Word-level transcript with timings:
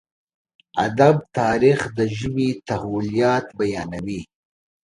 ادب 0.85 1.15
تاريخ 1.39 1.79
د 1.97 1.99
ژبې 2.17 2.49
تحولات 2.69 3.45
بيانوي. 3.59 4.21